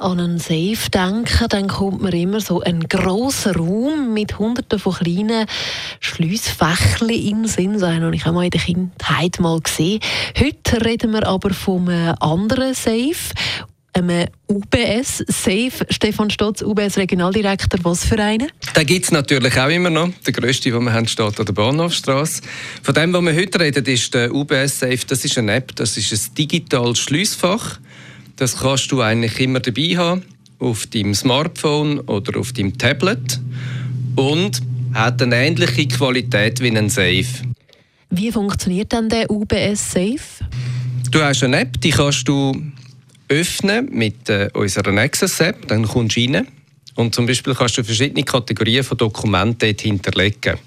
an 0.00 0.20
einen 0.20 0.38
Safe 0.38 0.90
denke, 0.92 1.48
dann 1.48 1.68
kommt 1.68 2.02
mir 2.02 2.12
immer 2.12 2.40
so 2.40 2.60
ein 2.60 2.88
großer 2.88 3.56
Raum 3.56 4.14
mit 4.14 4.38
hunderten 4.38 4.78
von 4.78 4.94
kleinen 4.94 5.46
Schliessfächchen 6.00 7.08
den 7.08 7.46
Sinn. 7.46 7.78
So 7.78 7.86
habe 7.86 8.14
ich 8.14 8.26
auch 8.26 8.32
mal 8.32 8.44
in 8.44 8.50
der 8.50 8.60
Kindheit 8.60 9.40
mal 9.40 9.60
gesehen. 9.60 10.00
Heute 10.38 10.84
reden 10.84 11.12
wir 11.12 11.26
aber 11.26 11.50
von 11.50 11.88
einem 11.88 12.14
anderen 12.20 12.74
Safe 12.74 13.34
einem 13.98 14.28
UBS-Safe. 14.48 15.86
Stefan 15.90 16.30
Stotz, 16.30 16.62
UBS-Regionaldirektor, 16.62 17.80
was 17.82 18.04
für 18.04 18.18
einen? 18.18 18.48
Den 18.76 18.86
gibt 18.86 19.04
es 19.06 19.10
natürlich 19.10 19.58
auch 19.58 19.68
immer 19.68 19.90
noch. 19.90 20.10
Der 20.26 20.32
grösste, 20.32 20.70
den 20.70 20.84
wir 20.84 20.92
haben, 20.92 21.08
steht 21.08 21.38
an 21.38 21.46
der 21.46 21.52
Bahnhofstrasse. 21.52 22.42
Von 22.82 22.94
dem, 22.94 23.12
was 23.12 23.22
wir 23.22 23.34
heute 23.34 23.60
reden, 23.60 23.84
ist 23.86 24.14
der 24.14 24.32
UBS-Safe. 24.32 25.00
Das 25.06 25.24
ist 25.24 25.38
eine 25.38 25.54
App, 25.54 25.74
das 25.76 25.96
ist 25.96 26.12
ein 26.12 26.34
digitales 26.34 26.98
Schliessfach. 26.98 27.78
Das 28.38 28.56
kannst 28.56 28.92
du 28.92 29.02
eigentlich 29.02 29.40
immer 29.40 29.58
dabei 29.58 29.96
haben, 29.96 30.22
auf 30.60 30.86
deinem 30.86 31.14
Smartphone 31.14 31.98
oder 32.00 32.38
auf 32.38 32.52
deinem 32.52 32.78
Tablet. 32.78 33.40
Und 34.14 34.62
hat 34.94 35.20
eine 35.20 35.36
ähnliche 35.36 35.88
Qualität 35.88 36.60
wie 36.60 36.76
ein 36.76 36.88
Safe. 36.88 37.26
Wie 38.10 38.32
funktioniert 38.32 38.92
dann 38.92 39.08
der 39.08 39.30
UBS-Safe? 39.30 40.44
Du 41.10 41.20
hast 41.20 41.42
eine 41.42 41.60
App, 41.60 41.80
die 41.80 41.90
kannst 41.90 42.28
du 42.28 42.54
öffnen 43.28 43.88
mit 43.92 44.28
äh, 44.28 44.48
unserer 44.54 44.92
Nexus-App. 44.92 45.66
Dann 45.66 45.86
kommst 45.86 46.16
du 46.16 46.20
rein. 46.20 46.46
Und 46.94 47.14
zum 47.14 47.26
Beispiel 47.26 47.54
kannst 47.54 47.78
du 47.78 47.84
verschiedene 47.84 48.22
Kategorien 48.22 48.82
von 48.82 48.98
Dokumenten 48.98 49.68
dort 49.68 49.80
hinterlegen. 49.80 50.58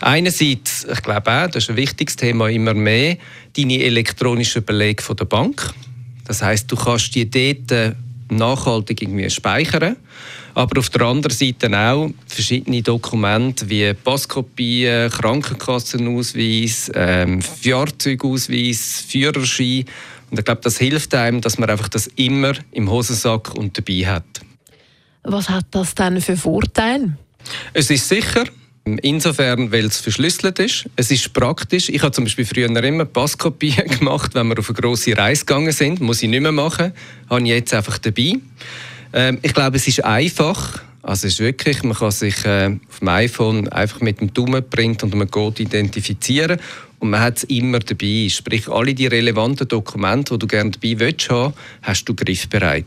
Einerseits, 0.00 0.86
ich 0.90 1.02
glaube 1.02 1.30
auch, 1.30 1.46
das 1.46 1.64
ist 1.64 1.70
ein 1.70 1.76
wichtiges 1.76 2.16
Thema, 2.16 2.48
immer 2.48 2.74
mehr, 2.74 3.16
deine 3.56 3.82
elektronischen 3.82 4.64
Belege 4.64 5.02
von 5.02 5.16
der 5.16 5.24
Bank. 5.26 5.74
Das 6.28 6.42
heißt, 6.42 6.70
du 6.70 6.76
kannst 6.76 7.14
die 7.14 7.28
dort 7.28 7.96
nachhaltig 8.30 9.02
irgendwie 9.02 9.28
speichern. 9.30 9.96
Aber 10.54 10.80
auf 10.80 10.90
der 10.90 11.02
anderen 11.02 11.36
Seite 11.36 11.70
auch 11.76 12.10
verschiedene 12.26 12.82
Dokumente 12.82 13.68
wie 13.70 13.94
Passkopien, 13.94 15.10
Krankenkassenausweis, 15.10 16.90
ähm, 16.94 17.40
Fahrzeugausweis, 17.40 19.04
Führerschein. 19.08 19.84
Und 20.30 20.38
ich 20.38 20.44
glaube, 20.44 20.60
das 20.62 20.78
hilft 20.78 21.14
einem, 21.14 21.40
dass 21.40 21.58
man 21.58 21.70
einfach 21.70 21.88
das 21.88 22.08
immer 22.16 22.52
im 22.72 22.90
Hosensack 22.90 23.54
und 23.54 23.78
dabei 23.78 24.06
hat. 24.06 24.24
Was 25.22 25.48
hat 25.48 25.66
das 25.70 25.94
denn 25.94 26.20
für 26.20 26.36
Vorteile? 26.36 27.16
Es 27.72 27.88
ist 27.90 28.08
sicher, 28.08 28.44
Insofern, 28.96 29.70
weil 29.70 29.84
es 29.84 29.98
verschlüsselt 29.98 30.58
ist. 30.58 30.86
Es 30.96 31.10
ist 31.10 31.32
praktisch. 31.34 31.90
Ich 31.90 32.00
habe 32.02 32.12
zum 32.12 32.24
Beispiel 32.24 32.46
früher 32.46 32.68
immer 32.82 33.04
Passkopien 33.04 33.86
gemacht, 33.98 34.34
wenn 34.34 34.48
wir 34.48 34.58
auf 34.58 34.70
eine 34.70 34.78
grosse 34.80 35.16
Reise 35.16 35.44
gegangen 35.44 35.72
sind. 35.72 36.00
Muss 36.00 36.22
ich 36.22 36.30
nicht 36.30 36.40
mehr 36.40 36.52
machen. 36.52 36.92
Habe 37.28 37.42
ich 37.42 37.48
jetzt 37.48 37.74
einfach 37.74 37.98
dabei. 37.98 38.34
Ähm, 39.12 39.38
ich 39.42 39.52
glaube, 39.52 39.76
es 39.76 39.86
ist 39.86 40.04
einfach. 40.04 40.82
Also 41.02 41.26
es 41.26 41.34
ist 41.34 41.40
wirklich, 41.40 41.82
man 41.82 41.96
kann 41.96 42.10
sich 42.10 42.44
äh, 42.44 42.76
auf 42.88 42.98
dem 43.00 43.08
iPhone 43.08 43.68
einfach 43.68 44.00
mit 44.00 44.20
dem 44.20 44.32
Daumenprint 44.32 45.02
und 45.02 45.14
einem 45.14 45.30
Code 45.30 45.62
identifizieren 45.62 46.58
und 46.98 47.10
man 47.10 47.20
hat 47.20 47.38
es 47.38 47.44
immer 47.44 47.78
dabei. 47.78 48.28
Sprich, 48.28 48.68
alle 48.68 48.94
die 48.94 49.06
relevanten 49.06 49.68
Dokumente, 49.68 50.34
die 50.34 50.38
du 50.40 50.46
gerne 50.46 50.70
dabei 50.70 50.98
willst, 50.98 51.30
hast 51.82 52.04
du 52.04 52.14
griffbereit. 52.14 52.86